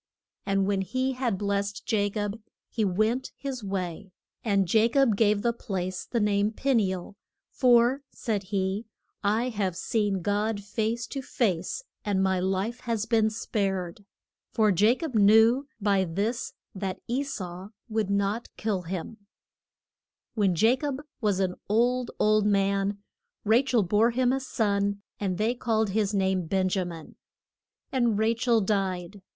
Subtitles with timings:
[0.47, 2.39] And when he had blest Ja cob
[2.71, 4.11] he went his way.
[4.43, 7.15] And Ja cob gave the place the name of Pe ni el,
[7.51, 8.87] for, said he,
[9.23, 14.03] I have seen God face to face and my life has been spared.
[14.53, 19.17] For Ja cob knew by this that E sau would not kill him.
[20.35, 21.55] [Illustration: THE MEET ING OF JA COB AND E SAU.] When Ja cob was an
[21.69, 22.97] old, old man
[23.45, 27.17] Ra chel bore him a son; and they called his name Ben ja min.
[27.91, 29.21] And Ra chel died.